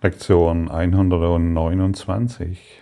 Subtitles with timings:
[0.00, 2.80] Lektion 129.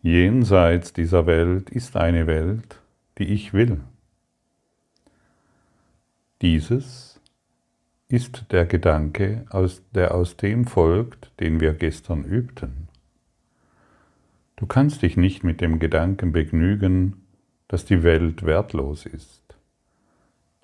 [0.00, 2.80] Jenseits dieser Welt ist eine Welt,
[3.18, 3.82] die ich will.
[6.40, 7.20] Dieses
[8.08, 9.44] ist der Gedanke,
[9.94, 12.88] der aus dem folgt, den wir gestern übten.
[14.56, 17.22] Du kannst dich nicht mit dem Gedanken begnügen,
[17.68, 19.42] dass die Welt wertlos ist.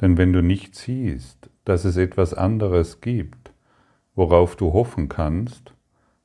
[0.00, 3.52] Denn wenn du nicht siehst, dass es etwas anderes gibt,
[4.18, 5.72] worauf du hoffen kannst,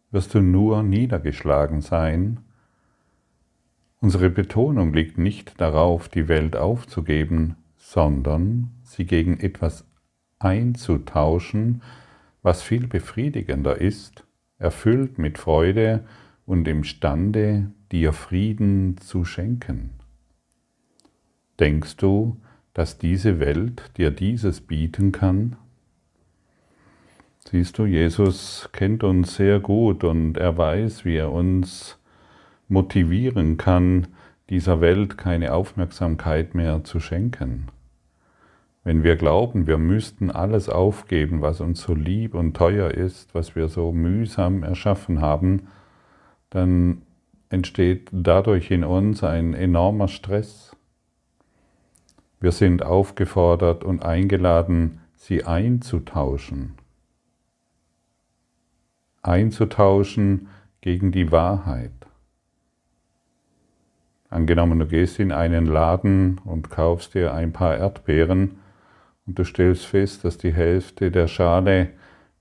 [0.10, 2.40] wirst du nur niedergeschlagen sein.
[4.02, 9.86] Unsere Betonung liegt nicht darauf, die Welt aufzugeben, sondern sie gegen etwas
[10.40, 11.84] einzutauschen,
[12.42, 14.26] was viel befriedigender ist,
[14.58, 16.04] erfüllt mit Freude
[16.48, 19.92] und imstande, dir Frieden zu schenken.
[21.60, 22.38] Denkst du,
[22.74, 25.58] dass diese Welt dir dieses bieten kann?
[27.50, 32.00] Siehst du, Jesus kennt uns sehr gut und er weiß, wie er uns
[32.70, 34.08] motivieren kann,
[34.50, 37.68] dieser Welt keine Aufmerksamkeit mehr zu schenken.
[38.86, 43.56] Wenn wir glauben, wir müssten alles aufgeben, was uns so lieb und teuer ist, was
[43.56, 45.68] wir so mühsam erschaffen haben,
[46.50, 47.02] dann
[47.50, 50.76] entsteht dadurch in uns ein enormer Stress.
[52.40, 56.76] Wir sind aufgefordert und eingeladen, sie einzutauschen
[59.24, 60.50] einzutauschen
[60.82, 61.92] gegen die Wahrheit.
[64.30, 68.60] Angenommen, du gehst in einen Laden und kaufst dir ein paar Erdbeeren
[69.26, 71.90] und du stellst fest, dass die Hälfte der Schale,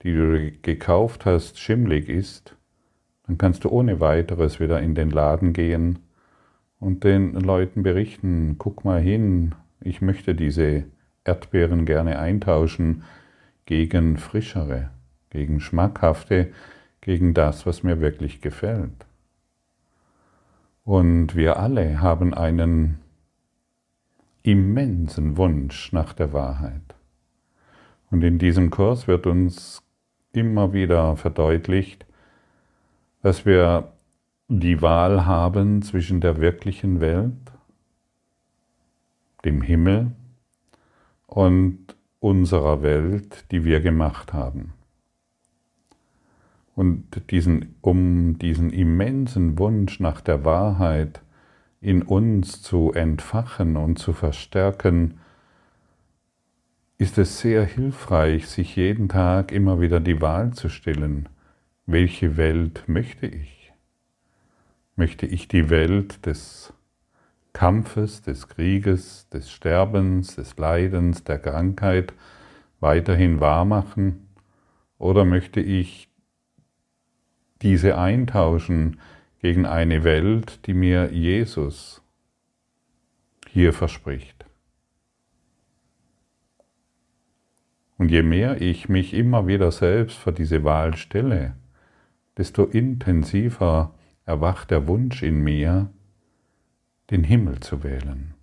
[0.02, 2.56] die du gekauft hast, schimmlig ist,
[3.26, 6.00] dann kannst du ohne weiteres wieder in den Laden gehen
[6.80, 10.84] und den Leuten berichten, guck mal hin, ich möchte diese
[11.24, 13.04] Erdbeeren gerne eintauschen
[13.66, 14.90] gegen frischere,
[15.32, 16.52] gegen schmackhafte,
[17.00, 19.06] gegen das, was mir wirklich gefällt.
[20.84, 22.98] Und wir alle haben einen
[24.42, 26.82] immensen Wunsch nach der Wahrheit.
[28.10, 29.82] Und in diesem Kurs wird uns
[30.32, 32.04] immer wieder verdeutlicht,
[33.22, 33.90] dass wir
[34.48, 37.32] die Wahl haben zwischen der wirklichen Welt,
[39.46, 40.12] dem Himmel
[41.26, 44.74] und unserer Welt, die wir gemacht haben.
[46.82, 51.22] Und diesen, um diesen immensen Wunsch nach der Wahrheit
[51.80, 55.20] in uns zu entfachen und zu verstärken,
[56.98, 61.28] ist es sehr hilfreich, sich jeden Tag immer wieder die Wahl zu stellen,
[61.86, 63.72] welche Welt möchte ich?
[64.96, 66.72] Möchte ich die Welt des
[67.52, 72.12] Kampfes, des Krieges, des Sterbens, des Leidens, der Krankheit
[72.80, 74.26] weiterhin wahrmachen?
[74.98, 76.11] Oder möchte ich
[77.62, 78.98] diese eintauschen
[79.40, 82.02] gegen eine Welt, die mir Jesus
[83.48, 84.46] hier verspricht.
[87.98, 91.54] Und je mehr ich mich immer wieder selbst vor diese Wahl stelle,
[92.36, 95.90] desto intensiver erwacht der Wunsch in mir,
[97.10, 98.34] den Himmel zu wählen,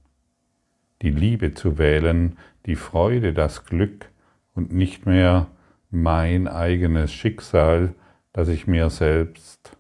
[1.02, 4.10] die Liebe zu wählen, die Freude, das Glück
[4.54, 5.48] und nicht mehr
[5.90, 7.96] mein eigenes Schicksal,
[8.40, 9.76] das ich mir selbst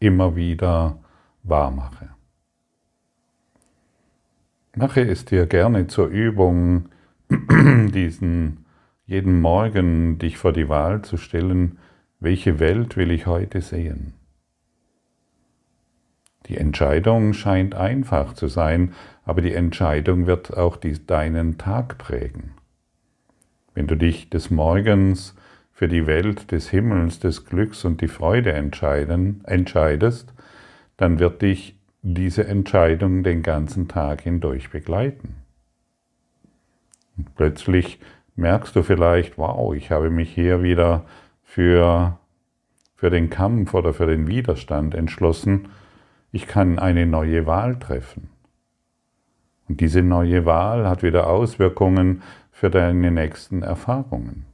[0.00, 0.98] immer wieder
[1.42, 2.08] wahr mache.
[4.74, 6.88] Mache es dir gerne zur Übung,
[7.28, 8.64] diesen
[9.04, 11.76] jeden Morgen dich vor die Wahl zu stellen,
[12.20, 14.14] welche Welt will ich heute sehen?
[16.46, 18.94] Die Entscheidung scheint einfach zu sein,
[19.26, 22.52] aber die Entscheidung wird auch die, deinen Tag prägen.
[23.74, 25.34] Wenn du dich des Morgens
[25.78, 30.34] für die Welt des Himmels, des Glücks und die Freude entscheiden, entscheidest,
[30.96, 35.36] dann wird dich diese Entscheidung den ganzen Tag hindurch begleiten.
[37.16, 38.00] Und plötzlich
[38.34, 41.04] merkst du vielleicht, wow, ich habe mich hier wieder
[41.44, 42.18] für,
[42.96, 45.68] für den Kampf oder für den Widerstand entschlossen.
[46.32, 48.30] Ich kann eine neue Wahl treffen.
[49.68, 54.47] Und diese neue Wahl hat wieder Auswirkungen für deine nächsten Erfahrungen.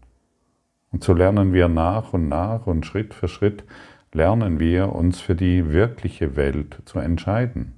[0.94, 3.64] Und so lernen wir nach und nach und Schritt für Schritt
[4.12, 7.73] lernen wir uns für die wirkliche Welt zu entscheiden.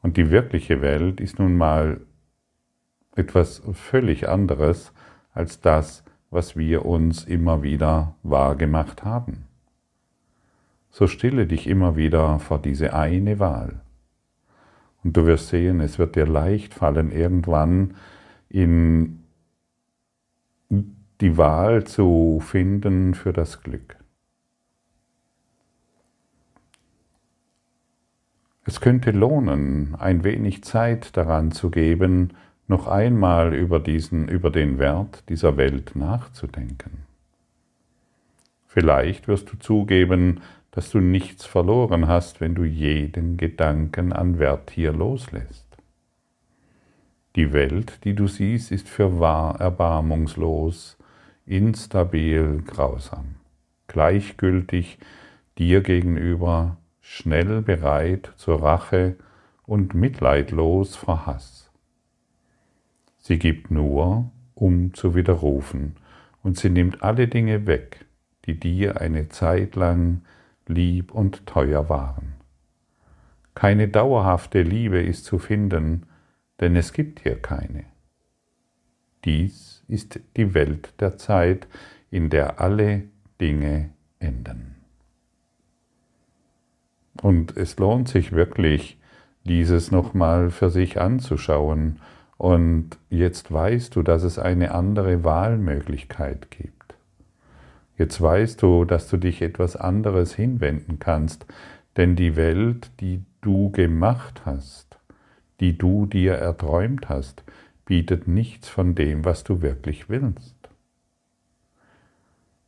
[0.00, 2.00] Und die wirkliche Welt ist nun mal
[3.14, 4.94] etwas völlig anderes
[5.34, 9.44] als das, was wir uns immer wieder wahrgemacht haben.
[10.88, 13.82] So stille dich immer wieder vor diese eine Wahl.
[15.04, 17.96] Und du wirst sehen, es wird dir leicht fallen, irgendwann
[18.48, 19.17] in
[21.20, 23.96] die Wahl zu finden für das Glück.
[28.64, 32.34] Es könnte lohnen, ein wenig Zeit daran zu geben,
[32.66, 37.04] noch einmal über, diesen, über den Wert dieser Welt nachzudenken.
[38.66, 44.70] Vielleicht wirst du zugeben, dass du nichts verloren hast, wenn du jeden Gedanken an Wert
[44.70, 45.66] hier loslässt.
[47.36, 50.97] Die Welt, die du siehst, ist für wahr erbarmungslos,
[51.48, 53.36] instabil, grausam,
[53.86, 54.98] gleichgültig
[55.58, 59.16] dir gegenüber, schnell bereit zur Rache
[59.64, 61.70] und mitleidlos vor Hass.
[63.18, 65.96] Sie gibt nur, um zu widerrufen,
[66.42, 68.06] und sie nimmt alle Dinge weg,
[68.46, 70.22] die dir eine Zeit lang
[70.66, 72.34] lieb und teuer waren.
[73.54, 76.06] Keine dauerhafte Liebe ist zu finden,
[76.60, 77.84] denn es gibt hier keine.
[79.24, 81.66] Dies ist die Welt der Zeit,
[82.10, 83.04] in der alle
[83.40, 83.90] Dinge
[84.20, 84.76] enden.
[87.22, 88.98] Und es lohnt sich wirklich,
[89.44, 92.00] dieses nochmal für sich anzuschauen.
[92.36, 96.94] Und jetzt weißt du, dass es eine andere Wahlmöglichkeit gibt.
[97.96, 101.46] Jetzt weißt du, dass du dich etwas anderes hinwenden kannst,
[101.96, 104.98] denn die Welt, die du gemacht hast,
[105.58, 107.42] die du dir erträumt hast,
[107.88, 110.54] bietet nichts von dem, was du wirklich willst.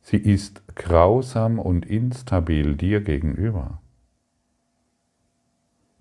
[0.01, 3.83] Sie ist grausam und instabil dir gegenüber.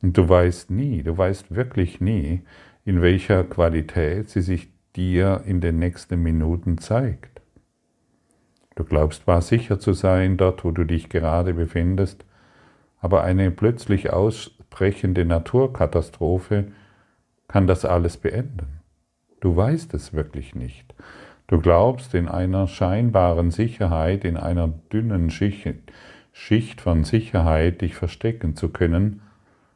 [0.00, 2.40] Und du weißt nie, du weißt wirklich nie,
[2.87, 7.43] in welcher Qualität sie sich dir in den nächsten Minuten zeigt.
[8.75, 12.25] Du glaubst wahr sicher zu sein dort, wo du dich gerade befindest,
[13.00, 16.73] aber eine plötzlich ausbrechende Naturkatastrophe
[17.49, 18.79] kann das alles beenden.
[19.40, 20.94] Du weißt es wirklich nicht.
[21.46, 28.69] Du glaubst in einer scheinbaren Sicherheit, in einer dünnen Schicht, von Sicherheit dich verstecken zu
[28.69, 29.22] können,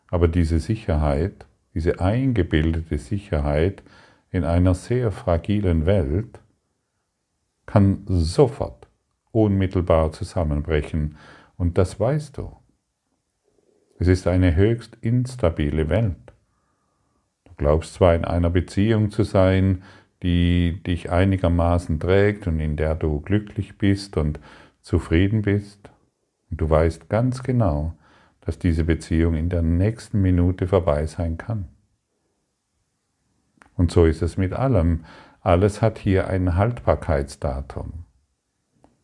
[0.08, 3.82] aber diese Sicherheit, diese eingebildete Sicherheit
[4.30, 6.40] in einer sehr fragilen Welt
[7.66, 8.86] kann sofort
[9.32, 11.16] unmittelbar zusammenbrechen
[11.56, 12.56] und das weißt du.
[13.98, 16.23] Es ist eine höchst instabile Welt.
[17.56, 19.82] Glaubst zwar in einer Beziehung zu sein,
[20.22, 24.40] die dich einigermaßen trägt und in der du glücklich bist und
[24.80, 25.90] zufrieden bist,
[26.50, 27.94] und du weißt ganz genau,
[28.40, 31.68] dass diese Beziehung in der nächsten Minute vorbei sein kann.
[33.76, 35.04] Und so ist es mit allem.
[35.40, 38.04] Alles hat hier ein Haltbarkeitsdatum.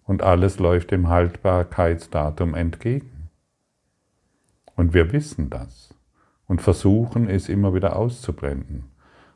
[0.05, 3.29] Und alles läuft dem Haltbarkeitsdatum entgegen.
[4.77, 5.90] Und wir wissen das
[6.51, 8.87] und versuchen es immer wieder auszublenden.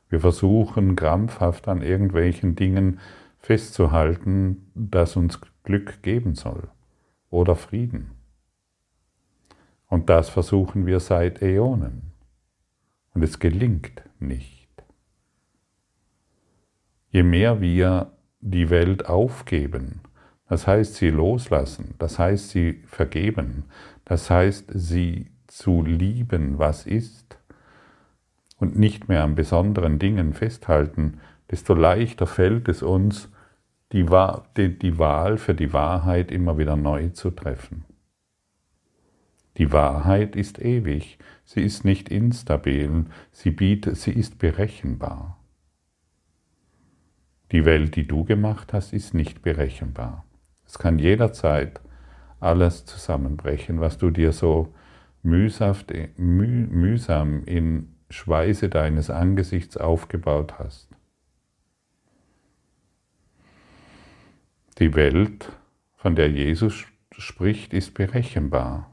[0.08, 2.98] Wir versuchen krampfhaft an irgendwelchen Dingen
[3.38, 6.66] festzuhalten, das uns Glück geben soll
[7.30, 8.10] oder Frieden.
[9.86, 12.10] Und das versuchen wir seit Äonen.
[13.14, 14.68] Und es gelingt nicht.
[17.10, 20.00] Je mehr wir die Welt aufgeben,
[20.48, 23.66] das heißt sie loslassen, das heißt sie vergeben,
[24.04, 27.38] das heißt sie zu lieben, was ist,
[28.58, 33.30] und nicht mehr an besonderen Dingen festhalten, desto leichter fällt es uns,
[33.92, 37.84] die, Wahl für die Wahrheit immer wieder neu zu treffen.
[39.56, 45.38] Die Wahrheit ist ewig, sie ist nicht instabil, sie, bietet, sie ist berechenbar.
[47.52, 50.24] Die Welt, die du gemacht hast, ist nicht berechenbar.
[50.66, 51.80] Es kann jederzeit
[52.40, 54.74] alles zusammenbrechen, was du dir so
[55.24, 60.88] mühsam in Schweiße deines Angesichts aufgebaut hast.
[64.78, 65.50] Die Welt,
[65.96, 68.90] von der Jesus spricht, ist berechenbar.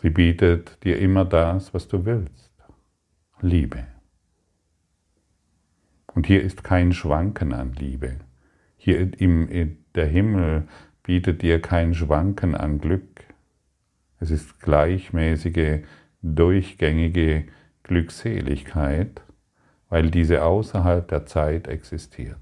[0.00, 2.50] Sie bietet dir immer das, was du willst.
[3.40, 3.86] Liebe.
[6.14, 8.18] Und hier ist kein Schwanken an Liebe.
[8.76, 10.66] Hier im, der Himmel
[11.02, 13.24] bietet dir kein Schwanken an Glück.
[14.20, 15.84] Es ist gleichmäßige,
[16.22, 17.46] durchgängige
[17.82, 19.22] Glückseligkeit,
[19.88, 22.38] weil diese außerhalb der Zeit existiert.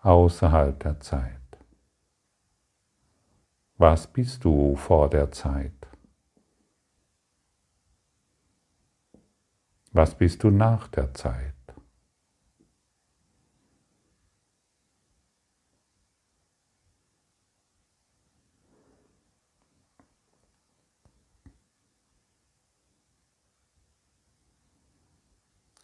[0.00, 1.36] Außerhalb der Zeit.
[3.76, 5.72] Was bist du vor der Zeit?
[9.92, 11.59] Was bist du nach der Zeit?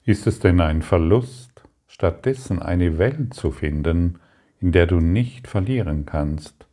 [0.07, 4.21] Ist es denn ein Verlust, stattdessen eine Welt zu finden,
[4.61, 6.69] in der du nicht verlieren kannst,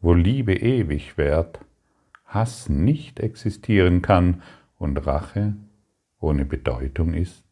[0.00, 1.58] wo Liebe ewig währt,
[2.24, 4.42] Hass nicht existieren kann
[4.78, 5.54] und Rache
[6.20, 7.44] ohne Bedeutung ist?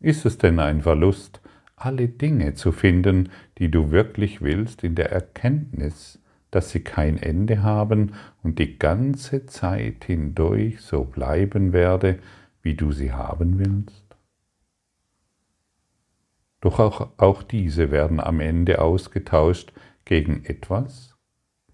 [0.00, 1.40] Ist es denn ein Verlust,
[1.76, 6.18] alle Dinge zu finden, die du wirklich willst, in der Erkenntnis,
[6.50, 8.12] dass sie kein Ende haben
[8.42, 12.18] und die ganze Zeit hindurch so bleiben werde,
[12.64, 14.04] wie du sie haben willst?
[16.60, 19.72] Doch auch, auch diese werden am Ende ausgetauscht
[20.06, 21.14] gegen etwas,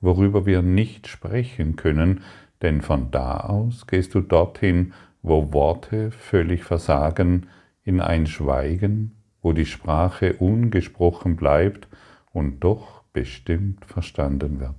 [0.01, 2.25] worüber wir nicht sprechen können,
[2.61, 4.93] denn von da aus gehst du dorthin,
[5.23, 7.47] wo Worte völlig versagen,
[7.85, 11.89] in ein Schweigen, wo die Sprache ungesprochen bleibt
[12.33, 14.75] und doch bestimmt verstanden wird.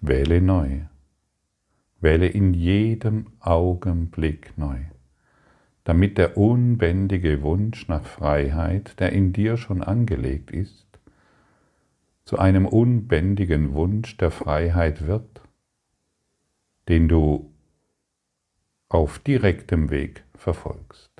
[0.00, 0.82] Wähle neu.
[2.00, 4.78] Wähle in jedem Augenblick neu,
[5.84, 10.86] damit der unbändige Wunsch nach Freiheit, der in dir schon angelegt ist,
[12.24, 15.42] zu einem unbändigen Wunsch der Freiheit wird,
[16.88, 17.50] den du
[18.88, 21.10] auf direktem Weg verfolgst.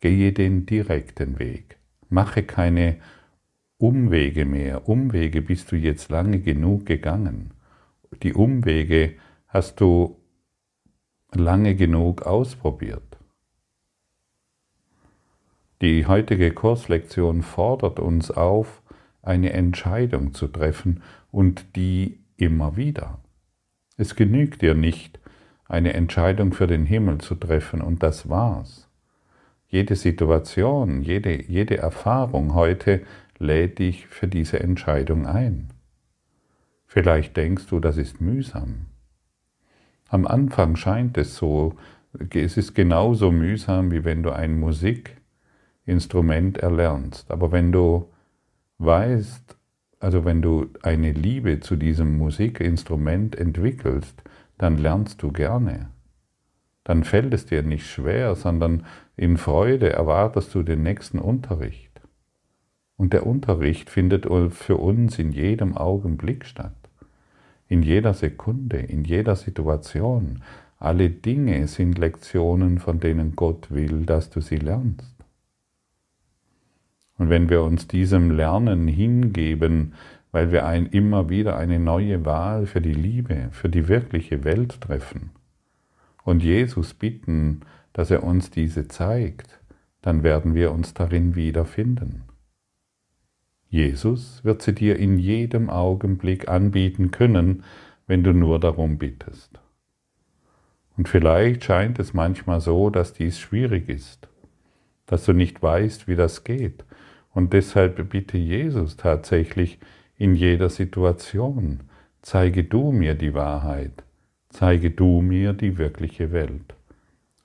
[0.00, 1.76] Gehe den direkten Weg,
[2.08, 2.96] mache keine
[3.78, 4.88] Umwege mehr.
[4.88, 7.52] Umwege bist du jetzt lange genug gegangen.
[8.22, 9.16] Die Umwege
[9.56, 10.20] hast du
[11.32, 13.16] lange genug ausprobiert.
[15.80, 18.82] Die heutige Kurslektion fordert uns auf,
[19.22, 23.18] eine Entscheidung zu treffen und die immer wieder.
[23.96, 25.20] Es genügt dir nicht,
[25.64, 28.90] eine Entscheidung für den Himmel zu treffen und das war's.
[29.68, 33.06] Jede Situation, jede, jede Erfahrung heute
[33.38, 35.68] lädt dich für diese Entscheidung ein.
[36.84, 38.88] Vielleicht denkst du, das ist mühsam.
[40.08, 41.74] Am Anfang scheint es so,
[42.30, 47.30] es ist genauso mühsam, wie wenn du ein Musikinstrument erlernst.
[47.30, 48.08] Aber wenn du
[48.78, 49.56] weißt,
[49.98, 54.22] also wenn du eine Liebe zu diesem Musikinstrument entwickelst,
[54.58, 55.90] dann lernst du gerne.
[56.84, 58.86] Dann fällt es dir nicht schwer, sondern
[59.16, 62.00] in Freude erwartest du den nächsten Unterricht.
[62.96, 66.85] Und der Unterricht findet für uns in jedem Augenblick statt
[67.68, 70.42] in jeder Sekunde, in jeder Situation.
[70.78, 75.16] Alle Dinge sind Lektionen, von denen Gott will, dass du sie lernst.
[77.18, 79.94] Und wenn wir uns diesem Lernen hingeben,
[80.32, 84.82] weil wir ein, immer wieder eine neue Wahl für die Liebe, für die wirkliche Welt
[84.82, 85.30] treffen
[86.24, 87.60] und Jesus bitten,
[87.94, 89.60] dass er uns diese zeigt,
[90.02, 92.22] dann werden wir uns darin wiederfinden.
[93.68, 97.64] Jesus wird sie dir in jedem Augenblick anbieten können,
[98.06, 99.58] wenn du nur darum bittest.
[100.96, 104.28] Und vielleicht scheint es manchmal so, dass dies schwierig ist,
[105.06, 106.84] dass du nicht weißt, wie das geht.
[107.32, 109.78] Und deshalb bitte Jesus tatsächlich
[110.16, 111.80] in jeder Situation,
[112.22, 114.04] zeige du mir die Wahrheit,
[114.48, 116.74] zeige du mir die wirkliche Welt.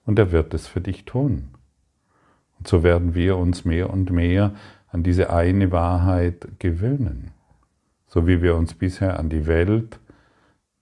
[0.05, 1.49] Und er wird es für dich tun.
[2.57, 4.53] Und so werden wir uns mehr und mehr
[4.91, 7.31] an diese eine Wahrheit gewöhnen,
[8.07, 9.99] so wie wir uns bisher an die Welt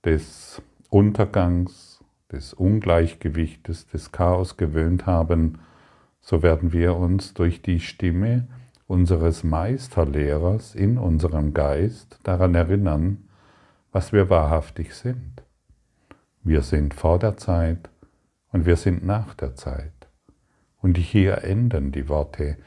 [0.04, 5.60] des Untergangs, des Ungleichgewichtes, des Chaos gewöhnt haben,
[6.22, 8.48] so werden wir uns durch die Stimme
[8.88, 13.30] unseres Meisterlehrers in unserem Geist daran erinnern,
[13.92, 15.44] was wir wahrhaftig sind.
[16.44, 17.90] Wir sind vor der Zeit
[18.52, 19.94] und wir sind nach der Zeit.
[20.82, 22.58] Und hier enden die Worte,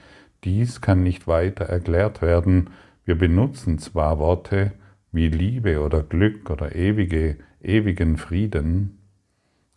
[0.44, 2.70] dies kann nicht weiter erklärt werden.
[3.04, 4.72] Wir benutzen zwar Worte
[5.12, 8.98] wie Liebe oder Glück oder ewige, ewigen Frieden,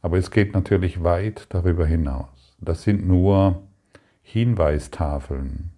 [0.01, 2.55] aber es geht natürlich weit darüber hinaus.
[2.59, 3.63] Das sind nur
[4.21, 5.71] Hinweistafeln,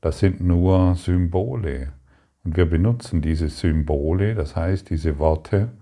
[0.00, 1.92] das sind nur Symbole.
[2.44, 5.72] Und wir benutzen diese Symbole, das heißt diese Worte,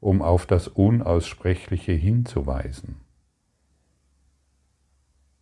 [0.00, 2.96] um auf das Unaussprechliche hinzuweisen.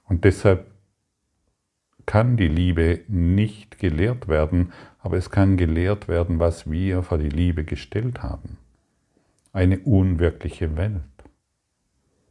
[0.05, 0.70] Und deshalb
[2.11, 7.29] kann die Liebe nicht gelehrt werden, aber es kann gelehrt werden, was wir vor die
[7.29, 8.59] Liebe gestellt haben.
[9.53, 11.05] Eine unwirkliche Welt.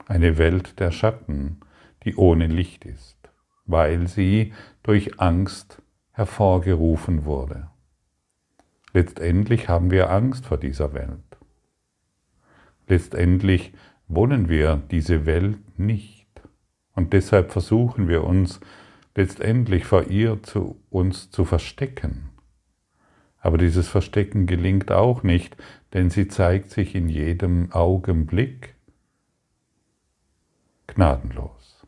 [0.06, 1.62] Eine Welt der Schatten,
[2.04, 3.16] die ohne Licht ist,
[3.68, 4.52] weil sie
[4.84, 5.82] durch Angst
[6.12, 7.70] hervorgerufen wurde.
[8.92, 11.38] Letztendlich haben wir Angst vor dieser Welt.
[12.90, 13.72] Letztendlich
[14.10, 16.28] wollen wir diese Welt nicht.
[16.96, 18.60] Und deshalb versuchen wir uns
[19.20, 22.30] letztendlich vor ihr zu uns zu verstecken.
[23.42, 25.58] Aber dieses Verstecken gelingt auch nicht,
[25.92, 28.76] denn sie zeigt sich in jedem Augenblick
[30.88, 31.86] gnadenlos,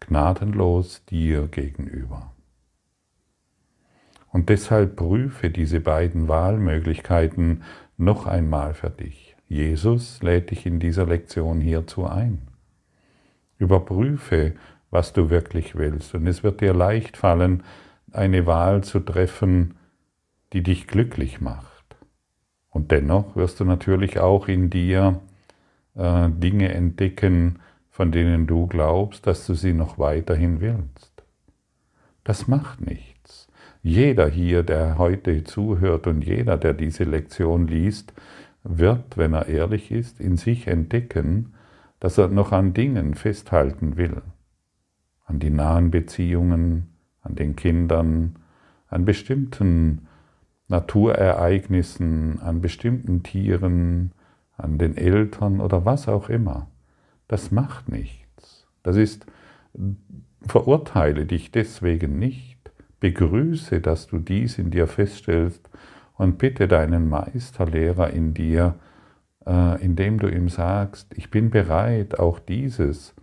[0.00, 2.34] gnadenlos dir gegenüber.
[4.30, 7.62] Und deshalb prüfe diese beiden Wahlmöglichkeiten
[7.96, 9.34] noch einmal für dich.
[9.48, 12.48] Jesus lädt dich in dieser Lektion hierzu ein.
[13.56, 14.56] Überprüfe,
[14.90, 17.62] was du wirklich willst, und es wird dir leicht fallen,
[18.12, 19.76] eine Wahl zu treffen,
[20.52, 21.96] die dich glücklich macht.
[22.70, 25.20] Und dennoch wirst du natürlich auch in dir
[25.94, 31.22] äh, Dinge entdecken, von denen du glaubst, dass du sie noch weiterhin willst.
[32.24, 33.48] Das macht nichts.
[33.82, 38.12] Jeder hier, der heute zuhört und jeder, der diese Lektion liest,
[38.62, 41.54] wird, wenn er ehrlich ist, in sich entdecken,
[41.98, 44.22] dass er noch an Dingen festhalten will.
[45.30, 46.88] An die nahen Beziehungen,
[47.22, 48.34] an den Kindern,
[48.88, 50.08] an bestimmten
[50.66, 54.10] Naturereignissen, an bestimmten Tieren,
[54.56, 56.66] an den Eltern oder was auch immer.
[57.28, 58.66] Das macht nichts.
[58.82, 59.24] Das ist,
[60.42, 62.58] verurteile dich deswegen nicht.
[62.98, 65.70] Begrüße, dass du dies in dir feststellst
[66.16, 68.74] und bitte deinen Meisterlehrer in dir,
[69.46, 73.14] äh, indem du ihm sagst, ich bin bereit, auch dieses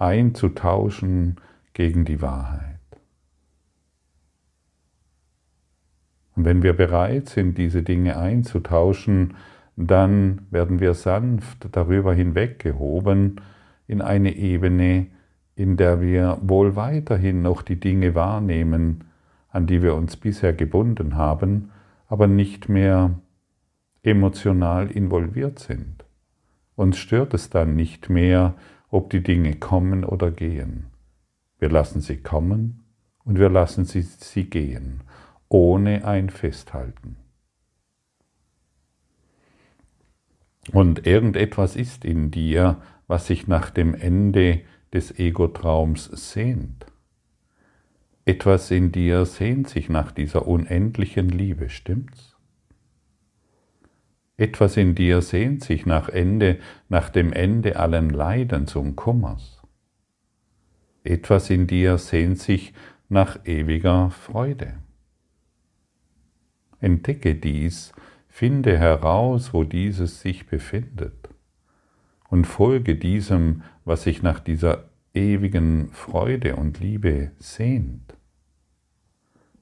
[0.00, 1.36] einzutauschen
[1.72, 2.78] gegen die Wahrheit.
[6.36, 9.34] Und wenn wir bereit sind, diese Dinge einzutauschen,
[9.76, 13.40] dann werden wir sanft darüber hinweggehoben
[13.86, 15.08] in eine Ebene,
[15.54, 19.04] in der wir wohl weiterhin noch die Dinge wahrnehmen,
[19.48, 21.70] an die wir uns bisher gebunden haben,
[22.06, 23.18] aber nicht mehr
[24.02, 26.04] emotional involviert sind.
[26.76, 28.54] Uns stört es dann nicht mehr,
[28.90, 30.86] ob die Dinge kommen oder gehen.
[31.58, 32.84] Wir lassen sie kommen
[33.24, 35.02] und wir lassen sie, sie gehen,
[35.48, 37.16] ohne ein Festhalten.
[40.72, 44.60] Und irgendetwas ist in dir, was sich nach dem Ende
[44.92, 46.86] des Ego-Traums sehnt.
[48.24, 52.29] Etwas in dir sehnt sich nach dieser unendlichen Liebe, stimmt's?
[54.40, 59.60] Etwas in dir sehnt sich nach Ende, nach dem Ende allen Leidens und Kummers.
[61.04, 62.72] Etwas in dir sehnt sich
[63.10, 64.78] nach ewiger Freude.
[66.78, 67.92] Entdecke dies,
[68.28, 71.28] finde heraus, wo dieses sich befindet
[72.30, 78.14] und folge diesem, was sich nach dieser ewigen Freude und Liebe sehnt.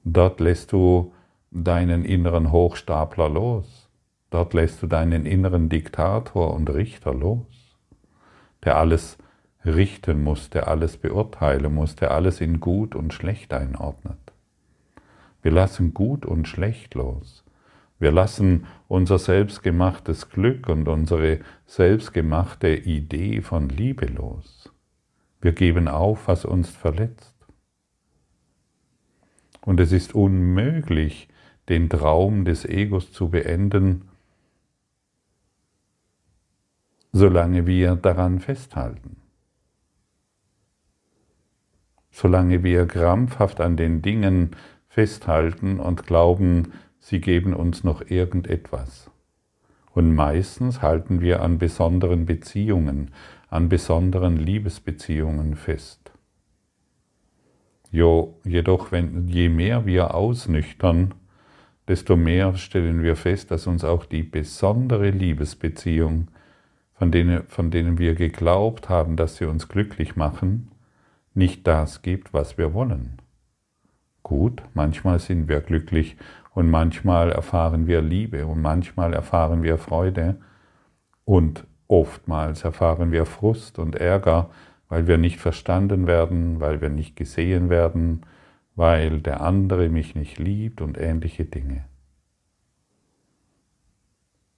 [0.05, 1.13] Dort lässt du
[1.51, 3.78] deinen inneren Hochstapler los.
[4.29, 7.77] Dort lässt du deinen inneren Diktator und Richter los,
[8.63, 9.17] der alles
[9.65, 14.17] richten muss, der alles beurteilen muss, der alles in gut und schlecht einordnet.
[15.41, 17.43] Wir lassen gut und schlecht los.
[17.97, 24.71] Wir lassen unser selbstgemachtes Glück und unsere selbstgemachte Idee von Liebe los.
[25.41, 27.35] Wir geben auf, was uns verletzt.
[29.61, 31.27] Und es ist unmöglich,
[31.67, 34.08] den Traum des Egos zu beenden,
[37.11, 39.17] solange wir daran festhalten.
[42.11, 44.55] Solange wir krampfhaft an den Dingen
[44.87, 49.09] festhalten und glauben, sie geben uns noch irgendetwas.
[49.91, 53.11] Und meistens halten wir an besonderen Beziehungen,
[53.49, 56.11] an besonderen Liebesbeziehungen fest.
[57.91, 61.15] Jo, jedoch, wenn, je mehr wir ausnüchtern,
[61.87, 66.27] desto mehr stellen wir fest, dass uns auch die besondere Liebesbeziehung,
[66.99, 70.69] von denen, von denen wir geglaubt haben, dass sie uns glücklich machen,
[71.33, 73.21] nicht das gibt, was wir wollen.
[74.21, 76.17] Gut, manchmal sind wir glücklich
[76.53, 80.41] und manchmal erfahren wir Liebe und manchmal erfahren wir Freude
[81.23, 84.49] und oftmals erfahren wir Frust und Ärger,
[84.89, 88.25] weil wir nicht verstanden werden, weil wir nicht gesehen werden,
[88.75, 91.85] weil der andere mich nicht liebt und ähnliche Dinge.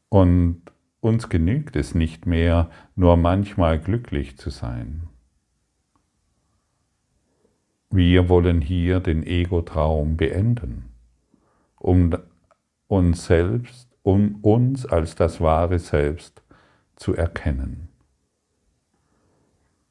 [0.09, 0.63] Und
[1.01, 5.09] uns genügt es nicht mehr, nur manchmal glücklich zu sein.
[7.89, 10.93] Wir wollen hier den Ego-Traum beenden,
[11.77, 12.15] um
[12.87, 16.41] uns selbst, um uns als das wahre Selbst
[16.95, 17.89] zu erkennen.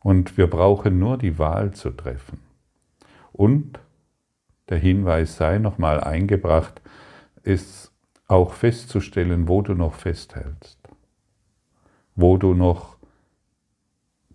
[0.03, 2.41] Und wir brauchen nur die Wahl zu treffen.
[3.33, 3.79] Und
[4.71, 6.81] der Hinweis sei nochmal eingebracht,
[7.43, 7.93] ist
[8.29, 10.79] auch festzustellen, wo du noch festhältst,
[12.21, 12.97] wo du noch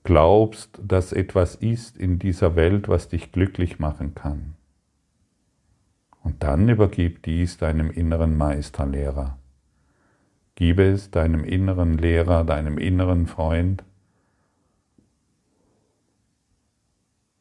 [0.04, 4.56] glaubst, dass etwas ist in dieser Welt, was dich glücklich machen kann.
[6.24, 9.38] Und dann übergib dies deinem inneren Meisterlehrer.
[10.56, 13.84] Gib es deinem inneren Lehrer, deinem inneren Freund.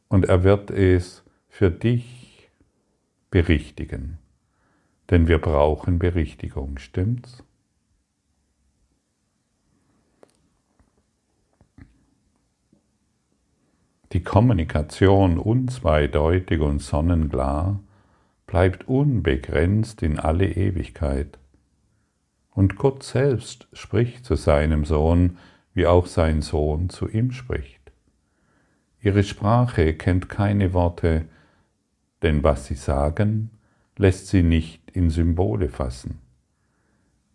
[0.09, 2.51] Und er wird es für dich
[3.31, 4.19] berichtigen.
[5.11, 7.45] Denn wir brauchen Berichtigung, stimmt's?
[14.15, 17.81] Die Kommunikation unzweideutig und sonnenklar
[18.47, 21.37] bleibt unbegrenzt in alle Ewigkeit.
[22.53, 25.39] Und Gott selbst spricht zu seinem Sohn,
[25.73, 27.91] wie auch sein Sohn zu ihm spricht.
[29.01, 31.25] Ihre Sprache kennt keine Worte,
[32.23, 33.51] denn was sie sagen,
[33.97, 36.21] lässt sie nicht in Symbole fassen.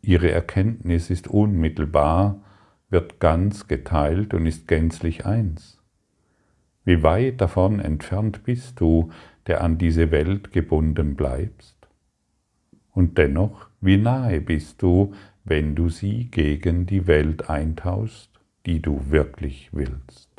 [0.02, 2.40] Ihre Erkenntnis ist unmittelbar,
[2.90, 5.79] wird ganz geteilt und ist gänzlich eins.
[6.86, 9.12] Wie weit davon entfernt bist du,
[9.48, 11.76] der an diese Welt gebunden bleibst?
[12.92, 15.14] Und dennoch, wie nahe bist du,
[15.44, 18.30] wenn du sie gegen die Welt eintauschst,
[18.66, 20.30] die du wirklich willst?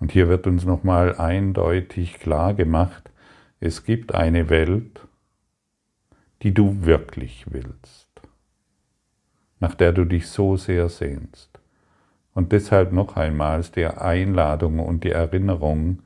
[0.00, 3.10] Und hier wird uns nochmal eindeutig klar gemacht,
[3.60, 5.06] es gibt eine Welt,
[6.42, 8.08] die du wirklich willst,
[9.60, 11.53] nach der du dich so sehr sehnst.
[12.34, 16.00] Und deshalb noch einmals die Einladung und die Erinnerung,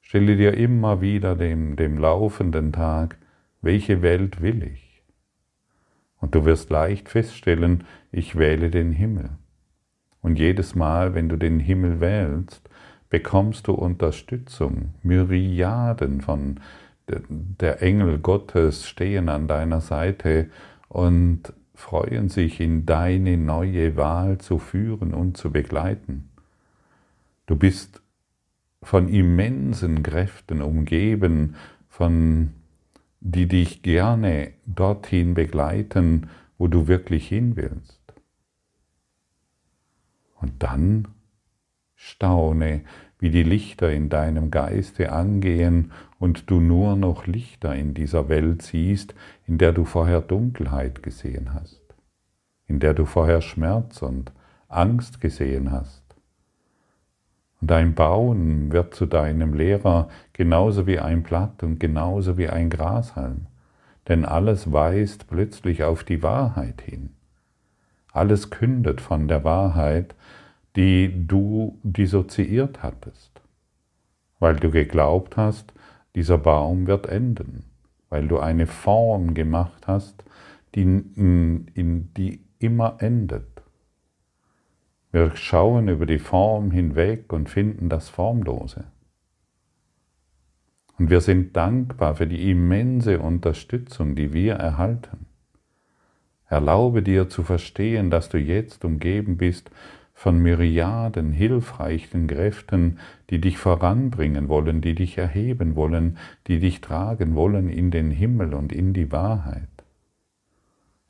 [0.00, 3.18] stelle dir immer wieder dem, dem laufenden Tag,
[3.60, 5.02] welche Welt will ich?
[6.20, 9.30] Und du wirst leicht feststellen, ich wähle den Himmel.
[10.20, 12.70] Und jedes Mal, wenn du den Himmel wählst,
[13.10, 14.94] bekommst du Unterstützung.
[15.02, 16.60] Myriaden von
[17.08, 20.48] der Engel Gottes stehen an deiner Seite
[20.88, 26.30] und freuen sich, in deine neue Wahl zu führen und zu begleiten.
[27.46, 28.00] Du bist
[28.82, 31.56] von immensen Kräften umgeben,
[31.88, 32.54] von
[33.20, 38.00] die dich gerne dorthin begleiten, wo du wirklich hin willst.
[40.40, 41.08] Und dann
[41.96, 42.82] staune,
[43.22, 48.62] wie die Lichter in deinem Geiste angehen und du nur noch Lichter in dieser Welt
[48.62, 49.14] siehst,
[49.46, 51.80] in der du vorher Dunkelheit gesehen hast,
[52.66, 54.32] in der du vorher Schmerz und
[54.66, 56.02] Angst gesehen hast.
[57.60, 62.70] Und ein Baum wird zu deinem Lehrer genauso wie ein Blatt und genauso wie ein
[62.70, 63.46] Grashalm,
[64.08, 67.10] denn alles weist plötzlich auf die Wahrheit hin.
[68.10, 70.16] Alles kündet von der Wahrheit,
[70.76, 73.40] die du dissoziiert hattest,
[74.38, 75.72] weil du geglaubt hast,
[76.14, 77.64] dieser Baum wird enden,
[78.08, 80.24] weil du eine Form gemacht hast,
[80.74, 83.62] die, in, die immer endet.
[85.10, 88.84] Wir schauen über die Form hinweg und finden das Formlose.
[90.98, 95.26] Und wir sind dankbar für die immense Unterstützung, die wir erhalten.
[96.46, 99.70] Erlaube dir zu verstehen, dass du jetzt umgeben bist
[100.22, 107.34] von Myriaden hilfreichen Kräften, die dich voranbringen wollen, die dich erheben wollen, die dich tragen
[107.34, 109.68] wollen in den Himmel und in die Wahrheit.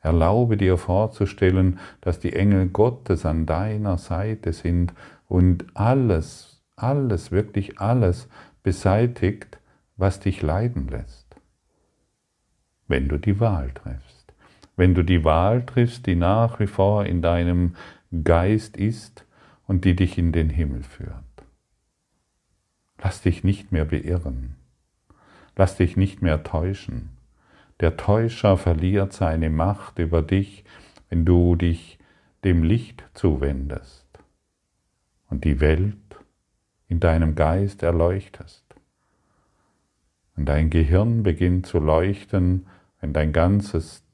[0.01, 4.95] Erlaube dir vorzustellen, dass die Engel Gottes an deiner Seite sind
[5.29, 8.31] und alles, alles, wirklich alles
[8.63, 9.59] beseitigt,
[9.99, 11.37] was dich leiden lässt.
[12.89, 14.33] Wenn du die Wahl triffst.
[14.75, 17.75] Wenn du die Wahl triffst, die nach wie vor in deinem
[18.25, 19.27] Geist ist
[19.67, 21.25] und die dich in den Himmel führt.
[23.03, 24.57] Lass dich nicht mehr beirren.
[25.57, 27.11] Lass dich nicht mehr täuschen.
[27.81, 30.65] Der Täuscher verliert seine Macht über dich,
[31.09, 31.99] wenn du dich
[32.45, 34.07] dem Licht zuwendest
[35.31, 35.97] und die Welt
[36.89, 38.65] in deinem Geist erleuchtest.
[40.37, 42.67] Und dein Gehirn beginnt zu leuchten,
[43.01, 44.05] wenn dein ganzes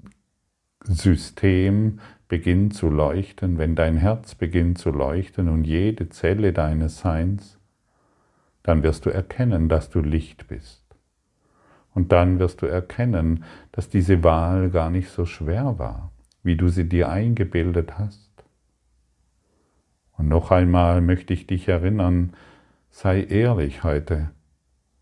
[0.85, 7.59] System beginnt zu leuchten, wenn dein Herz beginnt zu leuchten und jede Zelle deines Seins,
[8.63, 10.85] dann wirst du erkennen, dass du Licht bist.
[11.95, 16.13] Und dann wirst du erkennen, dass diese Wahl gar nicht so schwer war,
[16.43, 18.31] wie du sie dir eingebildet hast.
[20.19, 22.35] Und noch einmal möchte ich dich erinnern,
[22.91, 24.31] sei ehrlich heute,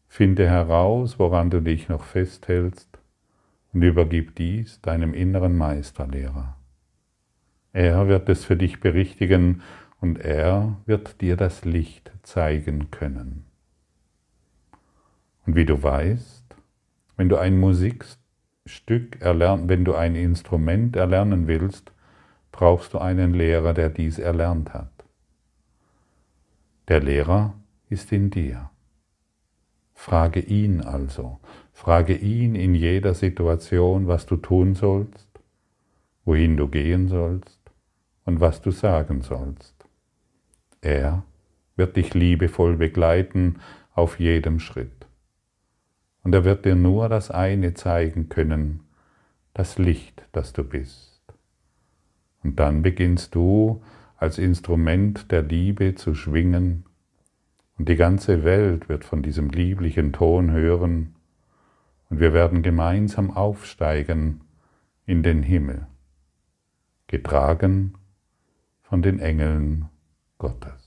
[0.07, 2.99] finde heraus, woran du dich noch festhältst
[3.73, 6.56] und übergib dies deinem inneren Meisterlehrer.
[7.77, 9.61] Er wird es für dich berichtigen
[10.01, 13.45] und er wird dir das Licht zeigen können.
[15.45, 16.57] Und wie du weißt,
[17.19, 21.93] wenn du ein Musikstück erlernen, wenn du ein Instrument erlernen willst,
[22.51, 25.05] brauchst du einen Lehrer, der dies erlernt hat.
[26.89, 27.53] Der Lehrer
[27.91, 28.71] ist in dir.
[29.93, 31.41] Frage ihn also,
[31.75, 35.29] Frage ihn in jeder Situation, was du tun sollst,
[36.25, 37.66] wohin du gehen sollst
[38.27, 39.75] und was du sagen sollst.
[40.83, 41.25] Er
[41.77, 43.61] wird dich liebevoll begleiten
[43.95, 45.07] auf jedem Schritt.
[46.23, 48.81] Und er wird dir nur das eine zeigen können,
[49.55, 51.23] das Licht, das du bist.
[52.43, 53.83] Und dann beginnst du
[54.17, 56.85] als Instrument der Liebe zu schwingen,
[57.79, 61.15] und die ganze Welt wird von diesem lieblichen Ton hören,
[62.09, 64.41] und wir werden gemeinsam aufsteigen
[65.05, 65.87] in den Himmel,
[67.07, 67.96] getragen
[68.97, 69.91] von den Engeln
[70.39, 70.86] Gottes.